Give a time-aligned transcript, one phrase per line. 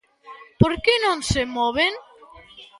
[0.61, 1.91] ¿Por que non se moven?